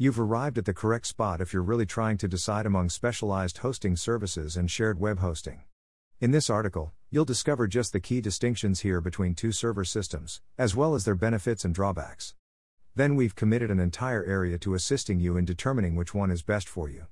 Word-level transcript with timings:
You've 0.00 0.20
arrived 0.20 0.58
at 0.58 0.64
the 0.64 0.72
correct 0.72 1.08
spot 1.08 1.40
if 1.40 1.52
you're 1.52 1.60
really 1.60 1.84
trying 1.84 2.18
to 2.18 2.28
decide 2.28 2.66
among 2.66 2.88
specialized 2.88 3.58
hosting 3.58 3.96
services 3.96 4.56
and 4.56 4.70
shared 4.70 5.00
web 5.00 5.18
hosting. 5.18 5.62
In 6.20 6.30
this 6.30 6.48
article, 6.48 6.92
you'll 7.10 7.24
discover 7.24 7.66
just 7.66 7.92
the 7.92 7.98
key 7.98 8.20
distinctions 8.20 8.82
here 8.82 9.00
between 9.00 9.34
two 9.34 9.50
server 9.50 9.84
systems, 9.84 10.40
as 10.56 10.76
well 10.76 10.94
as 10.94 11.04
their 11.04 11.16
benefits 11.16 11.64
and 11.64 11.74
drawbacks. 11.74 12.36
Then 12.94 13.16
we've 13.16 13.34
committed 13.34 13.72
an 13.72 13.80
entire 13.80 14.24
area 14.24 14.56
to 14.58 14.74
assisting 14.74 15.18
you 15.18 15.36
in 15.36 15.44
determining 15.44 15.96
which 15.96 16.14
one 16.14 16.30
is 16.30 16.42
best 16.42 16.68
for 16.68 16.88
you. 16.88 17.08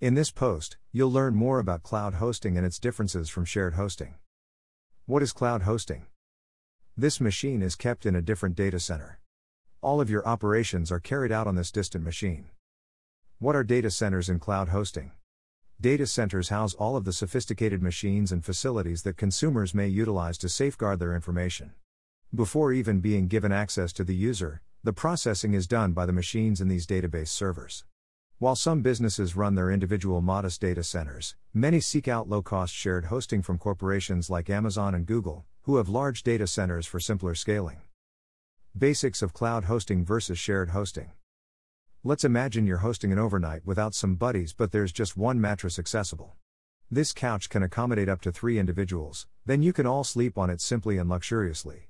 In 0.00 0.14
this 0.14 0.30
post, 0.30 0.78
you'll 0.90 1.12
learn 1.12 1.34
more 1.34 1.58
about 1.58 1.82
cloud 1.82 2.14
hosting 2.14 2.56
and 2.56 2.64
its 2.64 2.78
differences 2.78 3.28
from 3.28 3.44
shared 3.44 3.74
hosting. 3.74 4.14
What 5.04 5.22
is 5.22 5.32
cloud 5.34 5.64
hosting? 5.64 6.06
This 6.96 7.20
machine 7.20 7.60
is 7.60 7.76
kept 7.76 8.06
in 8.06 8.16
a 8.16 8.22
different 8.22 8.56
data 8.56 8.80
center. 8.80 9.20
All 9.80 10.00
of 10.00 10.10
your 10.10 10.26
operations 10.26 10.90
are 10.90 10.98
carried 10.98 11.30
out 11.30 11.46
on 11.46 11.54
this 11.54 11.70
distant 11.70 12.02
machine. 12.02 12.46
What 13.38 13.54
are 13.54 13.62
data 13.62 13.92
centers 13.92 14.28
in 14.28 14.40
cloud 14.40 14.70
hosting? 14.70 15.12
Data 15.80 16.04
centers 16.04 16.48
house 16.48 16.74
all 16.74 16.96
of 16.96 17.04
the 17.04 17.12
sophisticated 17.12 17.80
machines 17.80 18.32
and 18.32 18.44
facilities 18.44 19.02
that 19.04 19.16
consumers 19.16 19.74
may 19.74 19.86
utilize 19.86 20.36
to 20.38 20.48
safeguard 20.48 20.98
their 20.98 21.14
information. 21.14 21.74
Before 22.34 22.72
even 22.72 22.98
being 22.98 23.28
given 23.28 23.52
access 23.52 23.92
to 23.92 24.02
the 24.02 24.16
user, 24.16 24.62
the 24.82 24.92
processing 24.92 25.54
is 25.54 25.68
done 25.68 25.92
by 25.92 26.06
the 26.06 26.12
machines 26.12 26.60
in 26.60 26.66
these 26.66 26.84
database 26.84 27.28
servers. 27.28 27.84
While 28.40 28.56
some 28.56 28.82
businesses 28.82 29.36
run 29.36 29.54
their 29.54 29.70
individual 29.70 30.20
modest 30.20 30.60
data 30.60 30.82
centers, 30.82 31.36
many 31.54 31.78
seek 31.78 32.08
out 32.08 32.28
low 32.28 32.42
cost 32.42 32.74
shared 32.74 33.04
hosting 33.04 33.42
from 33.42 33.58
corporations 33.58 34.28
like 34.28 34.50
Amazon 34.50 34.96
and 34.96 35.06
Google, 35.06 35.44
who 35.62 35.76
have 35.76 35.88
large 35.88 36.24
data 36.24 36.48
centers 36.48 36.86
for 36.86 36.98
simpler 36.98 37.36
scaling. 37.36 37.78
Basics 38.78 39.22
of 39.22 39.32
cloud 39.32 39.64
hosting 39.64 40.04
versus 40.04 40.38
shared 40.38 40.70
hosting. 40.70 41.10
Let's 42.04 42.22
imagine 42.22 42.64
you're 42.64 42.76
hosting 42.76 43.10
an 43.10 43.18
overnight 43.18 43.66
without 43.66 43.92
some 43.92 44.14
buddies, 44.14 44.52
but 44.52 44.70
there's 44.70 44.92
just 44.92 45.16
one 45.16 45.40
mattress 45.40 45.80
accessible. 45.80 46.36
This 46.88 47.12
couch 47.12 47.48
can 47.48 47.64
accommodate 47.64 48.08
up 48.08 48.20
to 48.20 48.30
three 48.30 48.56
individuals, 48.56 49.26
then 49.44 49.64
you 49.64 49.72
can 49.72 49.84
all 49.84 50.04
sleep 50.04 50.38
on 50.38 50.48
it 50.48 50.60
simply 50.60 50.96
and 50.96 51.10
luxuriously. 51.10 51.88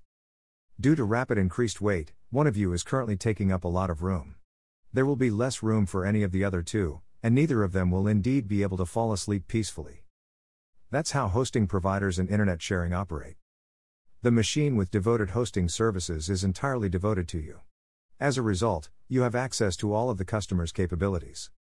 Due 0.81 0.95
to 0.95 1.05
rapid 1.05 1.37
increased 1.37 1.83
weight, 1.83 2.13
one 2.31 2.47
of 2.47 2.57
you 2.57 2.73
is 2.73 2.83
currently 2.83 3.19
taking 3.19 3.53
up 3.53 3.65
a 3.65 3.69
lot 3.69 3.91
of 3.91 4.03
room. 4.03 4.37
There 4.91 5.05
will 5.05 5.15
be 5.15 5.31
less 5.31 5.63
room 5.63 5.85
for 5.85 6.07
any 6.07 6.23
of 6.23 6.33
the 6.33 6.43
other 6.43 6.63
two, 6.63 7.03
and 7.23 7.35
neither 7.35 7.65
of 7.65 7.73
them 7.73 7.91
will 7.91 8.09
indeed 8.09 8.49
be 8.49 8.63
able 8.63 8.79
to 8.79 8.87
fall 8.87 9.13
asleep 9.13 9.47
peacefully. 9.47 10.05
That's 10.91 11.11
how 11.11 11.29
hosting 11.29 11.67
providers 11.67 12.19
and 12.19 12.31
internet 12.31 12.63
sharing 12.63 12.95
operate. 12.95 13.37
The 14.21 14.33
machine 14.33 14.75
with 14.75 14.91
devoted 14.91 15.31
hosting 15.31 15.69
services 15.69 16.29
is 16.29 16.43
entirely 16.43 16.89
devoted 16.89 17.29
to 17.29 17.39
you. 17.39 17.61
As 18.19 18.37
a 18.37 18.43
result, 18.43 18.91
you 19.07 19.23
have 19.23 19.37
access 19.37 19.77
to 19.77 19.95
all 19.95 20.11
of 20.11 20.19
the 20.19 20.25
customer's 20.25 20.73
capabilities. 20.73 21.53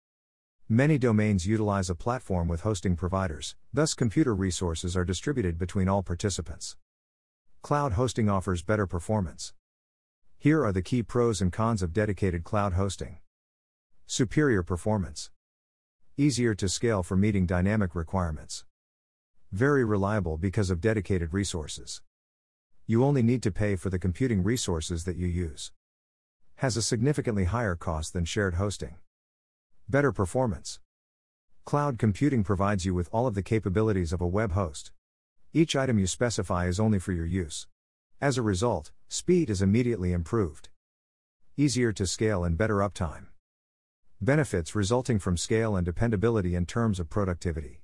Many 0.67 0.97
domains 0.97 1.45
utilize 1.45 1.87
a 1.87 1.93
platform 1.93 2.47
with 2.47 2.61
hosting 2.61 2.95
providers, 2.95 3.55
thus, 3.71 3.93
computer 3.93 4.33
resources 4.33 4.97
are 4.97 5.05
distributed 5.05 5.59
between 5.59 5.87
all 5.87 6.01
participants. 6.01 6.75
Cloud 7.61 7.93
hosting 7.93 8.27
offers 8.27 8.63
better 8.63 8.87
performance. 8.87 9.53
Here 10.39 10.65
are 10.65 10.71
the 10.71 10.81
key 10.81 11.03
pros 11.03 11.41
and 11.41 11.53
cons 11.53 11.83
of 11.83 11.93
dedicated 11.93 12.43
cloud 12.43 12.73
hosting 12.73 13.19
superior 14.07 14.63
performance, 14.63 15.29
easier 16.17 16.55
to 16.55 16.67
scale 16.67 17.03
for 17.03 17.15
meeting 17.15 17.45
dynamic 17.45 17.93
requirements, 17.93 18.65
very 19.51 19.85
reliable 19.85 20.39
because 20.39 20.71
of 20.71 20.81
dedicated 20.81 21.35
resources. 21.35 22.01
You 22.87 23.03
only 23.03 23.21
need 23.21 23.43
to 23.43 23.51
pay 23.51 23.75
for 23.75 23.89
the 23.91 23.99
computing 23.99 24.41
resources 24.41 25.03
that 25.03 25.17
you 25.17 25.27
use 25.27 25.71
has 26.57 26.75
a 26.75 26.81
significantly 26.81 27.45
higher 27.45 27.75
cost 27.75 28.13
than 28.13 28.25
shared 28.25 28.55
hosting. 28.55 28.95
Better 29.87 30.11
performance. 30.11 30.79
Cloud 31.65 31.99
computing 31.99 32.43
provides 32.43 32.83
you 32.83 32.95
with 32.95 33.09
all 33.11 33.27
of 33.27 33.35
the 33.35 33.43
capabilities 33.43 34.11
of 34.11 34.21
a 34.21 34.27
web 34.27 34.53
host. 34.53 34.91
Each 35.53 35.75
item 35.75 35.99
you 35.99 36.07
specify 36.07 36.65
is 36.65 36.79
only 36.79 36.97
for 36.97 37.11
your 37.11 37.27
use. 37.27 37.67
As 38.19 38.39
a 38.39 38.41
result, 38.41 38.91
speed 39.07 39.51
is 39.51 39.61
immediately 39.61 40.13
improved. 40.13 40.69
Easier 41.57 41.91
to 41.93 42.07
scale 42.07 42.43
and 42.43 42.57
better 42.57 42.77
uptime. 42.77 43.27
Benefits 44.19 44.73
resulting 44.73 45.19
from 45.19 45.37
scale 45.37 45.75
and 45.75 45.85
dependability 45.85 46.55
in 46.55 46.65
terms 46.65 46.99
of 46.99 47.07
productivity. 47.07 47.81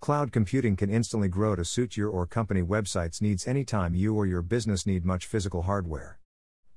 Cloud 0.00 0.32
computing 0.32 0.76
can 0.76 0.88
instantly 0.88 1.28
grow 1.28 1.54
to 1.54 1.62
suit 1.62 1.94
your 1.94 2.08
or 2.08 2.24
company 2.24 2.62
website's 2.62 3.20
needs 3.20 3.46
anytime 3.46 3.94
you 3.94 4.16
or 4.16 4.24
your 4.24 4.40
business 4.40 4.86
need 4.86 5.04
much 5.04 5.26
physical 5.26 5.60
hardware. 5.60 6.18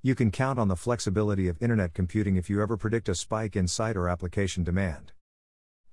You 0.01 0.13
can 0.13 0.29
count 0.29 0.59
on 0.59 0.67
the 0.67 0.75
flexibility 0.75 1.47
of 1.47 1.61
internet 1.61 1.93
computing 1.93 2.35
if 2.35 2.49
you 2.49 2.61
ever 2.61 2.75
predict 2.75 3.07
a 3.07 3.15
spike 3.15 3.55
in 3.55 3.69
site 3.69 3.95
or 3.95 4.09
application 4.09 4.65
demand. 4.65 5.13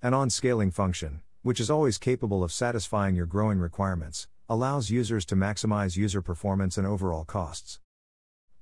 An 0.03 0.13
on 0.13 0.29
scaling 0.29 0.73
function, 0.73 1.21
which 1.43 1.61
is 1.61 1.71
always 1.71 1.99
capable 1.99 2.43
of 2.43 2.51
satisfying 2.51 3.15
your 3.15 3.27
growing 3.27 3.61
requirements, 3.61 4.27
allows 4.49 4.91
users 4.91 5.25
to 5.27 5.37
maximize 5.37 5.97
user 5.97 6.21
performance 6.21 6.77
and 6.77 6.85
overall 6.85 7.25
costs. 7.25 7.79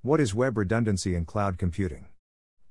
What 0.03 0.21
is 0.21 0.35
web 0.35 0.59
redundancy 0.59 1.15
in 1.15 1.25
cloud 1.25 1.56
computing? 1.56 2.09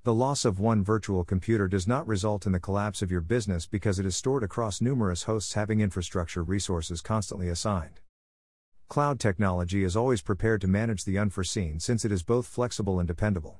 The 0.07 0.13
loss 0.13 0.45
of 0.45 0.57
one 0.57 0.85
virtual 0.85 1.25
computer 1.25 1.67
does 1.67 1.85
not 1.85 2.07
result 2.07 2.45
in 2.45 2.53
the 2.53 2.61
collapse 2.61 3.01
of 3.01 3.11
your 3.11 3.19
business 3.19 3.67
because 3.67 3.99
it 3.99 4.05
is 4.05 4.15
stored 4.15 4.41
across 4.41 4.79
numerous 4.79 5.23
hosts 5.23 5.55
having 5.55 5.81
infrastructure 5.81 6.43
resources 6.43 7.01
constantly 7.01 7.49
assigned. 7.49 7.99
Cloud 8.87 9.19
technology 9.19 9.83
is 9.83 9.97
always 9.97 10.21
prepared 10.21 10.61
to 10.61 10.67
manage 10.69 11.03
the 11.03 11.17
unforeseen 11.17 11.81
since 11.81 12.05
it 12.05 12.11
is 12.13 12.23
both 12.23 12.47
flexible 12.47 12.99
and 12.99 13.07
dependable. 13.09 13.59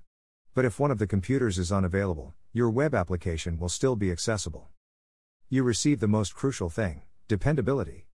But 0.53 0.63
if 0.63 0.79
one 0.79 0.89
of 0.89 0.99
the 0.99 1.05
computers 1.05 1.59
is 1.59 1.69
unavailable, 1.69 2.33
your 2.53 2.69
web 2.69 2.95
application 2.95 3.59
will 3.59 3.67
still 3.67 3.97
be 3.97 4.09
accessible. 4.09 4.69
You 5.49 5.63
receive 5.63 5.99
the 5.99 6.07
most 6.07 6.33
crucial 6.33 6.69
thing 6.69 7.01
dependability. 7.27 8.06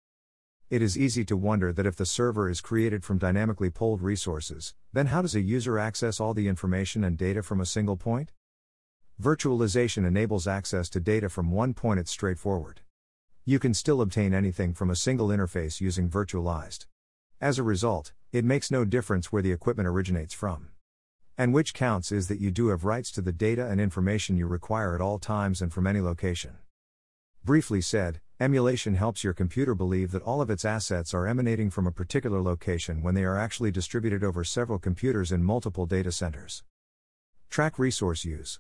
It 0.71 0.81
is 0.81 0.97
easy 0.97 1.25
to 1.25 1.35
wonder 1.35 1.73
that 1.73 1.85
if 1.85 1.97
the 1.97 2.05
server 2.05 2.49
is 2.49 2.61
created 2.61 3.03
from 3.03 3.17
dynamically 3.17 3.69
pooled 3.69 4.01
resources, 4.01 4.73
then 4.93 5.07
how 5.07 5.21
does 5.21 5.35
a 5.35 5.41
user 5.41 5.77
access 5.77 6.17
all 6.17 6.33
the 6.33 6.47
information 6.47 7.03
and 7.03 7.17
data 7.17 7.43
from 7.43 7.59
a 7.59 7.65
single 7.65 7.97
point? 7.97 8.31
Virtualization 9.21 10.07
enables 10.07 10.47
access 10.47 10.87
to 10.91 11.01
data 11.01 11.27
from 11.27 11.51
one 11.51 11.73
point, 11.73 11.99
it's 11.99 12.09
straightforward. 12.09 12.79
You 13.43 13.59
can 13.59 13.73
still 13.73 13.99
obtain 13.99 14.33
anything 14.33 14.73
from 14.73 14.89
a 14.89 14.95
single 14.95 15.27
interface 15.27 15.81
using 15.81 16.09
virtualized. 16.09 16.85
As 17.41 17.59
a 17.59 17.63
result, 17.63 18.13
it 18.31 18.45
makes 18.45 18.71
no 18.71 18.85
difference 18.85 19.29
where 19.29 19.41
the 19.41 19.51
equipment 19.51 19.89
originates 19.89 20.33
from. 20.33 20.69
And 21.37 21.53
which 21.53 21.73
counts 21.73 22.13
is 22.13 22.29
that 22.29 22.39
you 22.39 22.49
do 22.49 22.69
have 22.69 22.85
rights 22.85 23.11
to 23.11 23.21
the 23.21 23.33
data 23.33 23.67
and 23.67 23.81
information 23.81 24.37
you 24.37 24.47
require 24.47 24.95
at 24.95 25.01
all 25.01 25.19
times 25.19 25.61
and 25.61 25.73
from 25.73 25.85
any 25.85 25.99
location. 25.99 26.59
Briefly 27.43 27.81
said, 27.81 28.21
emulation 28.41 28.95
helps 28.95 29.23
your 29.23 29.33
computer 29.33 29.75
believe 29.75 30.09
that 30.11 30.23
all 30.23 30.41
of 30.41 30.49
its 30.49 30.65
assets 30.65 31.13
are 31.13 31.27
emanating 31.27 31.69
from 31.69 31.85
a 31.85 31.91
particular 31.91 32.41
location 32.41 33.03
when 33.03 33.13
they 33.13 33.23
are 33.23 33.37
actually 33.37 33.69
distributed 33.69 34.23
over 34.23 34.43
several 34.43 34.79
computers 34.79 35.31
in 35.31 35.43
multiple 35.43 35.85
data 35.85 36.11
centers. 36.11 36.63
Track 37.51 37.77
resource 37.77 38.25
use. 38.25 38.59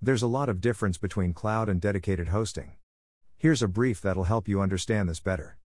There's 0.00 0.22
a 0.22 0.26
lot 0.26 0.48
of 0.48 0.62
difference 0.62 0.96
between 0.96 1.34
cloud 1.34 1.68
and 1.68 1.78
dedicated 1.78 2.28
hosting. 2.28 2.72
Here's 3.36 3.62
a 3.62 3.68
brief 3.68 4.00
that'll 4.00 4.24
help 4.24 4.48
you 4.48 4.62
understand 4.62 5.10
this 5.10 5.20
better. 5.20 5.58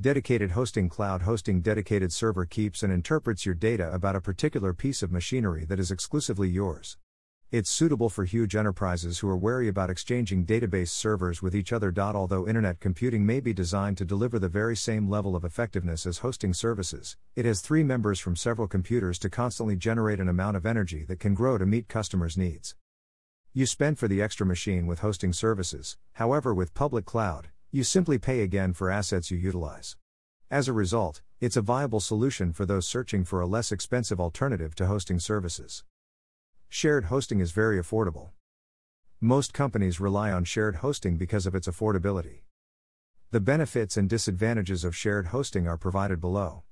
Dedicated 0.00 0.50
hosting 0.50 0.88
Cloud 0.88 1.22
hosting 1.22 1.60
dedicated 1.60 2.12
server 2.12 2.46
keeps 2.46 2.82
and 2.82 2.92
interprets 2.92 3.46
your 3.46 3.54
data 3.54 3.92
about 3.92 4.16
a 4.16 4.20
particular 4.20 4.74
piece 4.74 5.04
of 5.04 5.12
machinery 5.12 5.64
that 5.66 5.78
is 5.78 5.92
exclusively 5.92 6.48
yours. 6.48 6.96
It's 7.52 7.68
suitable 7.68 8.08
for 8.08 8.24
huge 8.24 8.54
enterprises 8.54 9.18
who 9.18 9.28
are 9.28 9.36
wary 9.36 9.66
about 9.66 9.90
exchanging 9.90 10.46
database 10.46 10.90
servers 10.90 11.42
with 11.42 11.52
each 11.52 11.72
other. 11.72 11.92
Although 11.98 12.46
internet 12.46 12.78
computing 12.78 13.26
may 13.26 13.40
be 13.40 13.52
designed 13.52 13.98
to 13.98 14.04
deliver 14.04 14.38
the 14.38 14.48
very 14.48 14.76
same 14.76 15.10
level 15.10 15.34
of 15.34 15.44
effectiveness 15.44 16.06
as 16.06 16.18
hosting 16.18 16.54
services, 16.54 17.16
it 17.34 17.44
has 17.44 17.60
three 17.60 17.82
members 17.82 18.20
from 18.20 18.36
several 18.36 18.68
computers 18.68 19.18
to 19.18 19.28
constantly 19.28 19.74
generate 19.74 20.20
an 20.20 20.28
amount 20.28 20.56
of 20.56 20.64
energy 20.64 21.04
that 21.06 21.18
can 21.18 21.34
grow 21.34 21.58
to 21.58 21.66
meet 21.66 21.88
customers' 21.88 22.38
needs. 22.38 22.76
You 23.52 23.66
spend 23.66 23.98
for 23.98 24.06
the 24.06 24.22
extra 24.22 24.46
machine 24.46 24.86
with 24.86 25.00
hosting 25.00 25.32
services, 25.32 25.98
however, 26.12 26.54
with 26.54 26.72
public 26.72 27.04
cloud, 27.04 27.48
you 27.72 27.82
simply 27.82 28.16
pay 28.16 28.42
again 28.42 28.74
for 28.74 28.92
assets 28.92 29.32
you 29.32 29.36
utilize. 29.36 29.96
As 30.52 30.68
a 30.68 30.72
result, 30.72 31.22
it's 31.40 31.56
a 31.56 31.62
viable 31.62 31.98
solution 31.98 32.52
for 32.52 32.64
those 32.64 32.86
searching 32.86 33.24
for 33.24 33.40
a 33.40 33.46
less 33.48 33.72
expensive 33.72 34.20
alternative 34.20 34.76
to 34.76 34.86
hosting 34.86 35.18
services. 35.18 35.82
Shared 36.72 37.06
hosting 37.06 37.40
is 37.40 37.50
very 37.50 37.82
affordable. 37.82 38.30
Most 39.20 39.52
companies 39.52 39.98
rely 39.98 40.30
on 40.30 40.44
shared 40.44 40.76
hosting 40.76 41.16
because 41.16 41.44
of 41.44 41.54
its 41.56 41.66
affordability. 41.66 42.42
The 43.32 43.40
benefits 43.40 43.96
and 43.96 44.08
disadvantages 44.08 44.84
of 44.84 44.94
shared 44.94 45.26
hosting 45.26 45.66
are 45.66 45.76
provided 45.76 46.20
below. 46.20 46.62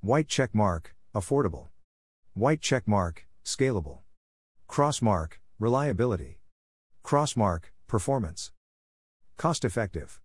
White 0.00 0.28
check 0.28 0.54
mark, 0.54 0.96
affordable. 1.14 1.68
White 2.32 2.62
check 2.62 2.88
mark, 2.88 3.26
scalable. 3.44 3.98
Cross 4.66 5.02
mark, 5.02 5.42
reliability. 5.58 6.40
Cross 7.02 7.36
mark, 7.36 7.74
performance. 7.86 8.50
Cost 9.36 9.62
effective. 9.62 10.22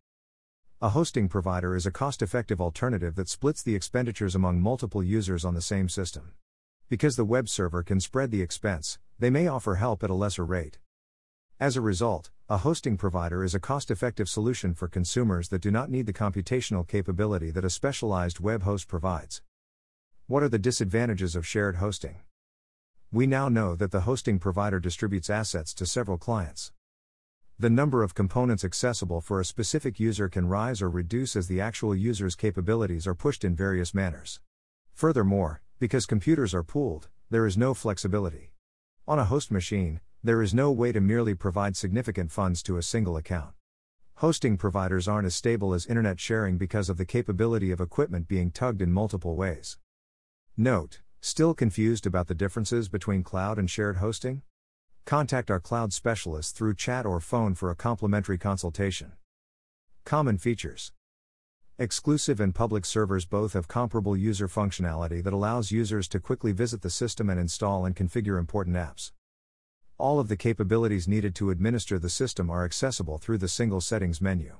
A 0.81 0.89
hosting 0.89 1.27
provider 1.27 1.75
is 1.75 1.85
a 1.85 1.91
cost 1.91 2.21
effective 2.21 2.61
alternative 2.61 3.15
that 3.15 3.27
splits 3.27 3.61
the 3.61 3.75
expenditures 3.75 4.33
among 4.33 4.61
multiple 4.61 5.03
users 5.03 5.43
on 5.43 5.55
the 5.55 5.61
same 5.61 5.89
system. 5.89 6.31
Because 6.87 7.17
the 7.17 7.25
web 7.25 7.49
server 7.49 7.83
can 7.83 7.99
spread 7.99 8.31
the 8.31 8.41
expense, 8.41 8.97
they 9.19 9.29
may 9.29 9.47
offer 9.47 9.75
help 9.75 10.03
at 10.03 10.09
a 10.09 10.13
lesser 10.13 10.45
rate. 10.45 10.79
As 11.59 11.75
a 11.75 11.81
result, 11.81 12.31
a 12.47 12.57
hosting 12.57 12.95
provider 12.95 13.43
is 13.43 13.53
a 13.53 13.59
cost 13.59 13.91
effective 13.91 14.29
solution 14.29 14.73
for 14.73 14.87
consumers 14.87 15.49
that 15.49 15.61
do 15.61 15.69
not 15.69 15.91
need 15.91 16.05
the 16.05 16.13
computational 16.13 16.87
capability 16.87 17.51
that 17.51 17.65
a 17.65 17.69
specialized 17.69 18.39
web 18.39 18.63
host 18.63 18.87
provides. 18.87 19.41
What 20.27 20.41
are 20.41 20.49
the 20.49 20.57
disadvantages 20.57 21.35
of 21.35 21.45
shared 21.45 21.75
hosting? 21.75 22.21
We 23.11 23.27
now 23.27 23.49
know 23.49 23.75
that 23.75 23.91
the 23.91 24.01
hosting 24.01 24.39
provider 24.39 24.79
distributes 24.79 25.29
assets 25.29 25.73
to 25.73 25.85
several 25.85 26.17
clients. 26.17 26.71
The 27.57 27.69
number 27.69 28.03
of 28.03 28.15
components 28.15 28.63
accessible 28.63 29.19
for 29.19 29.41
a 29.41 29.45
specific 29.45 29.99
user 29.99 30.29
can 30.29 30.47
rise 30.47 30.81
or 30.81 30.89
reduce 30.89 31.35
as 31.35 31.47
the 31.47 31.59
actual 31.59 31.93
user's 31.93 32.35
capabilities 32.35 33.05
are 33.05 33.15
pushed 33.15 33.43
in 33.43 33.53
various 33.53 33.93
manners. 33.93 34.39
Furthermore, 34.93 35.61
because 35.77 36.05
computers 36.05 36.53
are 36.53 36.63
pooled, 36.63 37.09
there 37.29 37.45
is 37.45 37.57
no 37.57 37.73
flexibility. 37.73 38.51
On 39.09 39.17
a 39.17 39.25
host 39.25 39.49
machine, 39.49 40.01
there 40.23 40.39
is 40.39 40.53
no 40.53 40.71
way 40.71 40.91
to 40.91 41.01
merely 41.01 41.33
provide 41.33 41.75
significant 41.75 42.31
funds 42.31 42.61
to 42.61 42.77
a 42.77 42.83
single 42.83 43.17
account. 43.17 43.55
Hosting 44.17 44.55
providers 44.55 45.07
aren't 45.07 45.25
as 45.25 45.33
stable 45.33 45.73
as 45.73 45.87
internet 45.87 46.19
sharing 46.19 46.59
because 46.59 46.89
of 46.89 46.97
the 46.97 47.07
capability 47.07 47.71
of 47.71 47.81
equipment 47.81 48.27
being 48.27 48.51
tugged 48.51 48.83
in 48.83 48.91
multiple 48.91 49.35
ways. 49.35 49.79
Note, 50.55 51.01
still 51.21 51.55
confused 51.55 52.05
about 52.05 52.27
the 52.27 52.35
differences 52.35 52.87
between 52.87 53.23
cloud 53.23 53.57
and 53.57 53.67
shared 53.67 53.97
hosting? 53.97 54.43
Contact 55.05 55.49
our 55.49 55.59
cloud 55.59 55.91
specialist 55.91 56.55
through 56.55 56.75
chat 56.75 57.03
or 57.03 57.19
phone 57.19 57.55
for 57.55 57.71
a 57.71 57.75
complimentary 57.75 58.37
consultation. 58.37 59.13
Common 60.05 60.37
features 60.37 60.91
Exclusive 61.81 62.41
and 62.41 62.53
public 62.53 62.83
servers 62.83 63.25
both 63.25 63.53
have 63.53 63.69
comparable 63.69 64.17
user 64.17 64.49
functionality 64.49 65.23
that 65.23 65.31
allows 65.31 65.71
users 65.71 66.09
to 66.09 66.19
quickly 66.19 66.51
visit 66.51 66.81
the 66.81 66.89
system 66.89 67.29
and 67.29 67.39
install 67.39 67.85
and 67.85 67.95
configure 67.95 68.37
important 68.37 68.75
apps. 68.75 69.13
All 69.97 70.19
of 70.19 70.27
the 70.27 70.35
capabilities 70.35 71.07
needed 71.07 71.33
to 71.35 71.51
administer 71.51 71.97
the 71.97 72.09
system 72.09 72.49
are 72.49 72.65
accessible 72.65 73.17
through 73.17 73.37
the 73.37 73.47
single 73.47 73.79
settings 73.79 74.19
menu. 74.19 74.57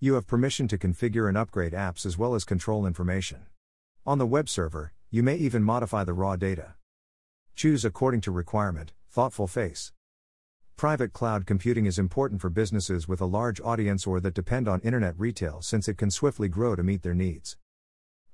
You 0.00 0.14
have 0.14 0.26
permission 0.26 0.66
to 0.68 0.78
configure 0.78 1.28
and 1.28 1.36
upgrade 1.36 1.74
apps 1.74 2.06
as 2.06 2.16
well 2.16 2.34
as 2.34 2.44
control 2.44 2.86
information. 2.86 3.44
On 4.06 4.16
the 4.16 4.24
web 4.24 4.48
server, 4.48 4.94
you 5.10 5.22
may 5.22 5.36
even 5.36 5.62
modify 5.62 6.04
the 6.04 6.14
raw 6.14 6.36
data. 6.36 6.76
Choose 7.54 7.84
according 7.84 8.22
to 8.22 8.30
requirement, 8.30 8.94
thoughtful 9.10 9.46
face. 9.46 9.92
Private 10.76 11.14
cloud 11.14 11.46
computing 11.46 11.86
is 11.86 11.98
important 11.98 12.42
for 12.42 12.50
businesses 12.50 13.08
with 13.08 13.22
a 13.22 13.24
large 13.24 13.62
audience 13.62 14.06
or 14.06 14.20
that 14.20 14.34
depend 14.34 14.68
on 14.68 14.82
internet 14.82 15.18
retail 15.18 15.62
since 15.62 15.88
it 15.88 15.96
can 15.96 16.10
swiftly 16.10 16.50
grow 16.50 16.76
to 16.76 16.82
meet 16.82 17.00
their 17.00 17.14
needs. 17.14 17.56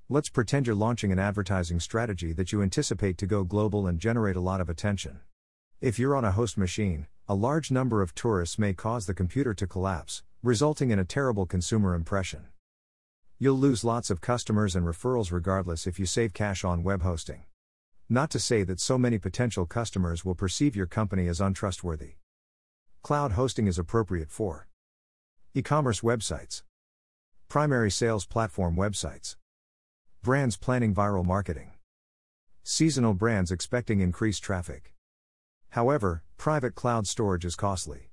Let's 0.08 0.28
pretend 0.28 0.66
you're 0.66 0.74
launching 0.74 1.12
an 1.12 1.20
advertising 1.20 1.78
strategy 1.78 2.32
that 2.32 2.50
you 2.50 2.60
anticipate 2.60 3.16
to 3.18 3.28
go 3.28 3.44
global 3.44 3.86
and 3.86 4.00
generate 4.00 4.34
a 4.34 4.40
lot 4.40 4.60
of 4.60 4.68
attention. 4.68 5.20
If 5.80 6.00
you're 6.00 6.16
on 6.16 6.24
a 6.24 6.32
host 6.32 6.58
machine, 6.58 7.06
a 7.28 7.36
large 7.36 7.70
number 7.70 8.02
of 8.02 8.12
tourists 8.12 8.58
may 8.58 8.74
cause 8.74 9.06
the 9.06 9.14
computer 9.14 9.54
to 9.54 9.66
collapse, 9.68 10.24
resulting 10.42 10.90
in 10.90 10.98
a 10.98 11.04
terrible 11.04 11.46
consumer 11.46 11.94
impression. 11.94 12.46
You'll 13.38 13.54
lose 13.54 13.84
lots 13.84 14.10
of 14.10 14.20
customers 14.20 14.74
and 14.74 14.84
referrals 14.84 15.30
regardless 15.30 15.86
if 15.86 16.00
you 16.00 16.06
save 16.06 16.34
cash 16.34 16.64
on 16.64 16.82
web 16.82 17.02
hosting. 17.02 17.44
Not 18.08 18.30
to 18.30 18.40
say 18.40 18.64
that 18.64 18.80
so 18.80 18.98
many 18.98 19.18
potential 19.18 19.64
customers 19.64 20.24
will 20.24 20.34
perceive 20.34 20.74
your 20.74 20.86
company 20.86 21.28
as 21.28 21.40
untrustworthy. 21.40 22.14
Cloud 23.02 23.32
hosting 23.32 23.66
is 23.66 23.80
appropriate 23.80 24.30
for 24.30 24.68
e 25.54 25.60
commerce 25.60 26.02
websites, 26.02 26.62
primary 27.48 27.90
sales 27.90 28.24
platform 28.26 28.76
websites, 28.76 29.34
brands 30.22 30.56
planning 30.56 30.94
viral 30.94 31.24
marketing, 31.24 31.72
seasonal 32.62 33.12
brands 33.12 33.50
expecting 33.50 33.98
increased 33.98 34.44
traffic. 34.44 34.94
However, 35.70 36.22
private 36.36 36.76
cloud 36.76 37.08
storage 37.08 37.44
is 37.44 37.56
costly. 37.56 38.10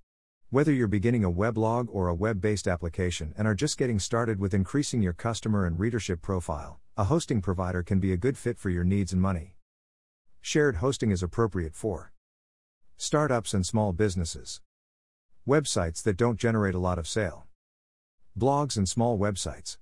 Whether 0.49 0.73
you're 0.73 0.87
beginning 0.87 1.23
a 1.23 1.31
weblog 1.31 1.87
or 1.91 2.07
a 2.07 2.15
web 2.15 2.41
based 2.41 2.67
application 2.67 3.35
and 3.37 3.47
are 3.47 3.53
just 3.53 3.77
getting 3.77 3.99
started 3.99 4.39
with 4.39 4.55
increasing 4.55 5.03
your 5.03 5.13
customer 5.13 5.67
and 5.67 5.79
readership 5.79 6.23
profile, 6.23 6.79
a 6.97 7.03
hosting 7.03 7.43
provider 7.43 7.83
can 7.83 7.99
be 7.99 8.11
a 8.11 8.17
good 8.17 8.39
fit 8.39 8.57
for 8.57 8.71
your 8.71 8.83
needs 8.83 9.13
and 9.13 9.21
money. 9.21 9.53
Shared 10.41 10.77
hosting 10.77 11.11
is 11.11 11.21
appropriate 11.21 11.75
for 11.75 12.11
startups 12.97 13.53
and 13.53 13.63
small 13.63 13.93
businesses, 13.93 14.61
websites 15.47 16.03
that 16.03 16.17
don't 16.17 16.39
generate 16.39 16.75
a 16.75 16.79
lot 16.79 16.99
of 16.99 17.07
sale, 17.07 17.47
blogs 18.37 18.77
and 18.77 18.87
small 18.87 19.17
websites, 19.17 19.77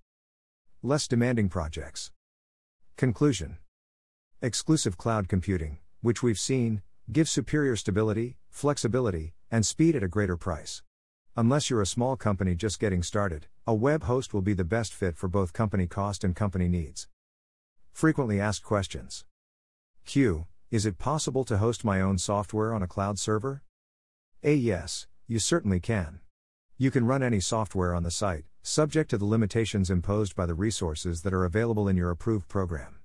less 0.81 1.07
demanding 1.07 1.49
projects. 1.49 2.11
Conclusion 2.95 3.57
Exclusive 4.41 4.97
cloud 4.97 5.27
computing, 5.27 5.79
which 6.01 6.21
we've 6.21 6.39
seen, 6.39 6.81
gives 7.11 7.31
superior 7.31 7.75
stability, 7.75 8.37
flexibility, 8.49 9.33
and 9.49 9.65
speed 9.65 9.95
at 9.95 10.03
a 10.03 10.07
greater 10.07 10.37
price. 10.37 10.83
Unless 11.35 11.69
you're 11.69 11.81
a 11.81 11.85
small 11.85 12.15
company 12.15 12.55
just 12.55 12.79
getting 12.79 13.03
started, 13.03 13.47
a 13.65 13.73
web 13.73 14.03
host 14.03 14.33
will 14.33 14.41
be 14.41 14.53
the 14.53 14.63
best 14.63 14.93
fit 14.93 15.17
for 15.17 15.27
both 15.27 15.53
company 15.53 15.87
cost 15.87 16.23
and 16.23 16.35
company 16.35 16.67
needs. 16.67 17.07
Frequently 17.91 18.39
asked 18.39 18.63
questions. 18.63 19.25
Q. 20.05 20.45
Is 20.69 20.85
it 20.85 20.97
possible 20.97 21.43
to 21.45 21.57
host 21.57 21.85
my 21.85 22.01
own 22.01 22.17
software 22.17 22.73
on 22.73 22.83
a 22.83 22.87
cloud 22.87 23.19
server? 23.19 23.63
A. 24.43 24.53
Yes, 24.53 25.07
you 25.27 25.39
certainly 25.39 25.79
can. 25.79 26.21
You 26.77 26.89
can 26.89 27.05
run 27.05 27.21
any 27.21 27.41
software 27.41 27.93
on 27.93 28.03
the 28.03 28.11
site, 28.11 28.45
subject 28.61 29.09
to 29.09 29.17
the 29.17 29.25
limitations 29.25 29.89
imposed 29.89 30.35
by 30.35 30.45
the 30.45 30.53
resources 30.53 31.21
that 31.23 31.33
are 31.33 31.43
available 31.43 31.89
in 31.89 31.97
your 31.97 32.11
approved 32.11 32.47
program. 32.47 32.99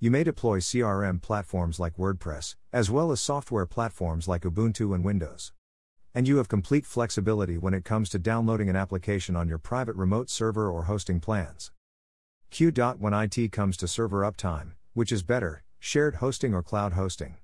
You 0.00 0.10
may 0.10 0.24
deploy 0.24 0.58
CRM 0.58 1.22
platforms 1.22 1.78
like 1.78 1.96
WordPress, 1.96 2.56
as 2.72 2.90
well 2.90 3.12
as 3.12 3.20
software 3.20 3.66
platforms 3.66 4.26
like 4.26 4.42
Ubuntu 4.42 4.94
and 4.94 5.04
Windows. 5.04 5.52
And 6.12 6.26
you 6.26 6.38
have 6.38 6.48
complete 6.48 6.86
flexibility 6.86 7.56
when 7.56 7.74
it 7.74 7.84
comes 7.84 8.08
to 8.10 8.18
downloading 8.18 8.68
an 8.68 8.76
application 8.76 9.36
on 9.36 9.48
your 9.48 9.58
private 9.58 9.94
remote 9.94 10.28
server 10.28 10.68
or 10.68 10.84
hosting 10.84 11.20
plans. 11.20 11.70
Q. 12.50 12.72
When 12.98 13.14
IT 13.14 13.52
comes 13.52 13.76
to 13.76 13.86
server 13.86 14.22
uptime, 14.22 14.72
which 14.94 15.12
is 15.12 15.22
better, 15.22 15.62
shared 15.78 16.16
hosting 16.16 16.52
or 16.52 16.64
cloud 16.64 16.94
hosting? 16.94 17.36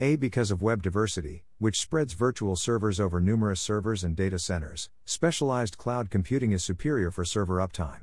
A. 0.00 0.14
Because 0.14 0.52
of 0.52 0.62
web 0.62 0.80
diversity, 0.80 1.42
which 1.58 1.80
spreads 1.80 2.12
virtual 2.12 2.54
servers 2.54 3.00
over 3.00 3.20
numerous 3.20 3.60
servers 3.60 4.04
and 4.04 4.14
data 4.14 4.38
centers, 4.38 4.90
specialized 5.04 5.76
cloud 5.76 6.08
computing 6.08 6.52
is 6.52 6.62
superior 6.62 7.10
for 7.10 7.24
server 7.24 7.56
uptime. 7.56 8.02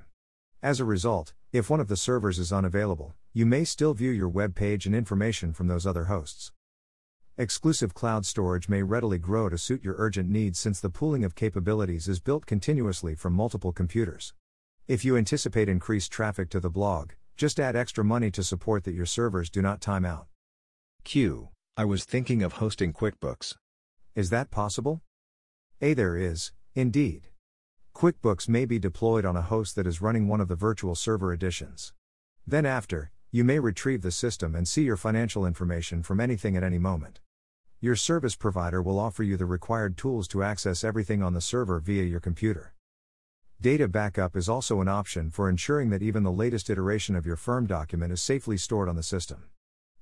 As 0.61 0.81
a 0.81 0.85
result, 0.85 1.33
if 1.53 1.69
one 1.69 1.79
of 1.79 1.87
the 1.87 1.95
servers 1.95 2.37
is 2.37 2.51
unavailable, 2.51 3.15
you 3.31 3.45
may 3.45 3.63
still 3.63 3.93
view 3.93 4.11
your 4.11 4.27
web 4.27 4.55
page 4.55 4.85
and 4.85 4.93
information 4.93 5.53
from 5.53 5.67
those 5.67 5.87
other 5.87 6.05
hosts. 6.05 6.51
Exclusive 7.37 7.93
cloud 7.93 8.25
storage 8.25 8.67
may 8.67 8.83
readily 8.83 9.17
grow 9.17 9.47
to 9.47 9.57
suit 9.57 9.81
your 9.81 9.95
urgent 9.97 10.29
needs 10.29 10.59
since 10.59 10.81
the 10.81 10.89
pooling 10.89 11.23
of 11.23 11.33
capabilities 11.33 12.09
is 12.09 12.19
built 12.19 12.45
continuously 12.45 13.15
from 13.15 13.31
multiple 13.31 13.71
computers. 13.71 14.33
If 14.85 15.05
you 15.05 15.15
anticipate 15.15 15.69
increased 15.69 16.11
traffic 16.11 16.49
to 16.49 16.59
the 16.59 16.69
blog, 16.69 17.11
just 17.37 17.57
add 17.57 17.77
extra 17.77 18.03
money 18.03 18.31
to 18.31 18.43
support 18.43 18.83
that 18.83 18.95
your 18.95 19.05
servers 19.05 19.49
do 19.49 19.61
not 19.61 19.79
time 19.79 20.03
out. 20.03 20.27
Q. 21.05 21.51
I 21.77 21.83
was 21.83 22.05
thinking 22.05 22.41
of 22.41 22.53
hosting 22.53 22.93
QuickBooks. 22.93 23.57
Is 24.15 24.29
that 24.29 24.49
possible? 24.49 25.01
A. 25.81 25.93
There 25.93 26.15
is, 26.15 26.53
indeed. 26.73 27.23
QuickBooks 27.93 28.47
may 28.47 28.63
be 28.63 28.79
deployed 28.79 29.25
on 29.25 29.35
a 29.35 29.41
host 29.41 29.75
that 29.75 29.85
is 29.85 30.01
running 30.01 30.29
one 30.29 30.39
of 30.39 30.47
the 30.47 30.55
virtual 30.55 30.95
server 30.95 31.33
editions. 31.33 31.91
Then, 32.47 32.65
after, 32.65 33.11
you 33.29 33.43
may 33.43 33.59
retrieve 33.59 34.03
the 34.03 34.11
system 34.11 34.55
and 34.55 34.65
see 34.65 34.83
your 34.83 34.95
financial 34.95 35.45
information 35.45 36.01
from 36.01 36.21
anything 36.21 36.55
at 36.55 36.63
any 36.63 36.77
moment. 36.77 37.19
Your 37.81 37.97
service 37.97 38.37
provider 38.37 38.81
will 38.81 38.97
offer 38.97 39.23
you 39.23 39.35
the 39.35 39.45
required 39.45 39.97
tools 39.97 40.29
to 40.29 40.43
access 40.43 40.81
everything 40.81 41.21
on 41.21 41.33
the 41.33 41.41
server 41.41 41.81
via 41.81 42.03
your 42.03 42.21
computer. 42.21 42.73
Data 43.59 43.89
backup 43.89 44.37
is 44.37 44.47
also 44.47 44.79
an 44.79 44.87
option 44.87 45.29
for 45.29 45.49
ensuring 45.49 45.89
that 45.89 46.01
even 46.01 46.23
the 46.23 46.31
latest 46.31 46.69
iteration 46.69 47.17
of 47.17 47.25
your 47.25 47.35
firm 47.35 47.67
document 47.67 48.13
is 48.13 48.21
safely 48.21 48.55
stored 48.55 48.87
on 48.87 48.95
the 48.95 49.03
system. 49.03 49.49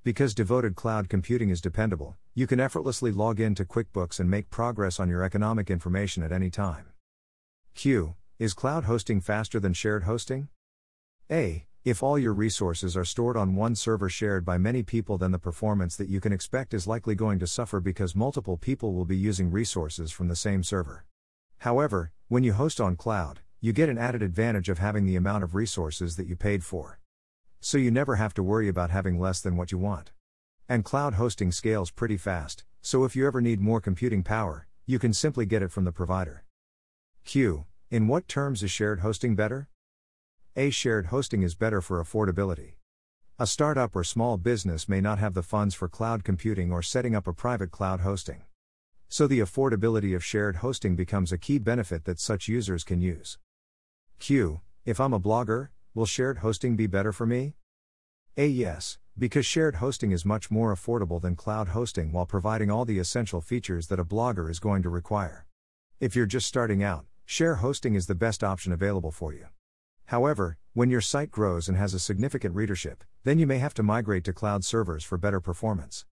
Because 0.04 0.34
devoted 0.34 0.74
cloud 0.74 1.08
computing 1.08 1.48
is 1.48 1.62
dependable, 1.62 2.18
you 2.34 2.46
can 2.46 2.60
effortlessly 2.60 3.10
log 3.10 3.40
in 3.40 3.54
to 3.54 3.64
QuickBooks 3.64 4.20
and 4.20 4.30
make 4.30 4.50
progress 4.50 5.00
on 5.00 5.08
your 5.08 5.24
economic 5.24 5.70
information 5.70 6.22
at 6.22 6.30
any 6.30 6.50
time. 6.50 6.88
Q. 7.74 8.14
Is 8.38 8.52
cloud 8.52 8.84
hosting 8.84 9.22
faster 9.22 9.58
than 9.58 9.72
shared 9.72 10.04
hosting? 10.04 10.48
A. 11.30 11.64
If 11.86 12.02
all 12.02 12.18
your 12.18 12.34
resources 12.34 12.98
are 12.98 13.04
stored 13.06 13.38
on 13.38 13.56
one 13.56 13.74
server 13.74 14.10
shared 14.10 14.44
by 14.44 14.58
many 14.58 14.82
people, 14.82 15.16
then 15.16 15.32
the 15.32 15.38
performance 15.38 15.96
that 15.96 16.10
you 16.10 16.20
can 16.20 16.34
expect 16.34 16.74
is 16.74 16.86
likely 16.86 17.14
going 17.14 17.38
to 17.38 17.46
suffer 17.46 17.80
because 17.80 18.14
multiple 18.14 18.58
people 18.58 18.92
will 18.92 19.06
be 19.06 19.16
using 19.16 19.50
resources 19.50 20.12
from 20.12 20.28
the 20.28 20.36
same 20.36 20.62
server. 20.62 21.06
However, 21.60 22.12
when 22.28 22.44
you 22.44 22.52
host 22.52 22.78
on 22.78 22.96
cloud, 22.96 23.40
you 23.62 23.72
get 23.72 23.88
an 23.88 23.96
added 23.96 24.22
advantage 24.22 24.68
of 24.68 24.76
having 24.76 25.06
the 25.06 25.16
amount 25.16 25.44
of 25.44 25.54
resources 25.54 26.16
that 26.16 26.26
you 26.26 26.36
paid 26.36 26.62
for. 26.62 26.98
So 27.64 27.78
you 27.78 27.90
never 27.90 28.16
have 28.16 28.34
to 28.34 28.42
worry 28.42 28.68
about 28.68 28.90
having 28.90 29.18
less 29.18 29.40
than 29.40 29.56
what 29.56 29.72
you 29.72 29.78
want. 29.78 30.12
And 30.68 30.84
cloud 30.84 31.14
hosting 31.14 31.50
scales 31.50 31.90
pretty 31.90 32.18
fast, 32.18 32.62
so 32.82 33.04
if 33.04 33.16
you 33.16 33.26
ever 33.26 33.40
need 33.40 33.58
more 33.58 33.80
computing 33.80 34.22
power, 34.22 34.66
you 34.84 34.98
can 34.98 35.14
simply 35.14 35.46
get 35.46 35.62
it 35.62 35.72
from 35.72 35.84
the 35.84 35.90
provider. 35.90 36.44
Q. 37.24 37.64
In 37.90 38.06
what 38.06 38.28
terms 38.28 38.62
is 38.62 38.70
shared 38.70 39.00
hosting 39.00 39.34
better? 39.34 39.70
A 40.54 40.68
shared 40.68 41.06
hosting 41.06 41.42
is 41.42 41.54
better 41.54 41.80
for 41.80 42.04
affordability. 42.04 42.74
A 43.38 43.46
startup 43.46 43.96
or 43.96 44.04
small 44.04 44.36
business 44.36 44.86
may 44.86 45.00
not 45.00 45.18
have 45.18 45.32
the 45.32 45.42
funds 45.42 45.74
for 45.74 45.88
cloud 45.88 46.22
computing 46.22 46.70
or 46.70 46.82
setting 46.82 47.16
up 47.16 47.26
a 47.26 47.32
private 47.32 47.70
cloud 47.70 48.00
hosting. 48.00 48.42
So 49.08 49.26
the 49.26 49.40
affordability 49.40 50.14
of 50.14 50.22
shared 50.22 50.56
hosting 50.56 50.96
becomes 50.96 51.32
a 51.32 51.38
key 51.38 51.58
benefit 51.58 52.04
that 52.04 52.20
such 52.20 52.46
users 52.46 52.84
can 52.84 53.00
use. 53.00 53.38
Q. 54.18 54.60
If 54.84 55.00
I'm 55.00 55.14
a 55.14 55.18
blogger, 55.18 55.68
will 55.94 56.06
shared 56.06 56.38
hosting 56.38 56.76
be 56.76 56.88
better 56.88 57.12
for 57.12 57.24
me? 57.24 57.54
A. 58.36 58.48
Yes, 58.48 58.98
because 59.16 59.46
shared 59.46 59.76
hosting 59.76 60.10
is 60.10 60.24
much 60.24 60.50
more 60.50 60.74
affordable 60.74 61.22
than 61.22 61.36
cloud 61.36 61.68
hosting 61.68 62.10
while 62.10 62.26
providing 62.26 62.68
all 62.68 62.84
the 62.84 62.98
essential 62.98 63.40
features 63.40 63.86
that 63.86 64.00
a 64.00 64.04
blogger 64.04 64.50
is 64.50 64.58
going 64.58 64.82
to 64.82 64.88
require. 64.88 65.46
If 66.00 66.16
you're 66.16 66.26
just 66.26 66.48
starting 66.48 66.82
out, 66.82 67.04
share 67.24 67.54
hosting 67.56 67.94
is 67.94 68.08
the 68.08 68.16
best 68.16 68.42
option 68.42 68.72
available 68.72 69.12
for 69.12 69.32
you. 69.32 69.46
However, 70.06 70.58
when 70.72 70.90
your 70.90 71.00
site 71.00 71.30
grows 71.30 71.68
and 71.68 71.78
has 71.78 71.94
a 71.94 72.00
significant 72.00 72.56
readership, 72.56 73.04
then 73.22 73.38
you 73.38 73.46
may 73.46 73.58
have 73.58 73.74
to 73.74 73.84
migrate 73.84 74.24
to 74.24 74.32
cloud 74.32 74.64
servers 74.64 75.04
for 75.04 75.16
better 75.16 75.40
performance. 75.40 76.06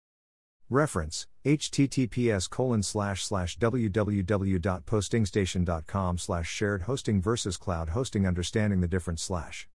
Reference 0.68 1.26
https 1.44 2.48
colon 2.48 2.84
slash 2.84 3.24
slash 3.24 3.58
www.postingstation.com 3.58 6.18
slash 6.18 6.48
shared 6.48 6.82
hosting 6.82 7.20
versus 7.20 7.56
cloud 7.56 7.88
hosting 7.88 8.24
understanding 8.24 8.80
the 8.80 8.86
difference 8.86 9.22
slash 9.22 9.66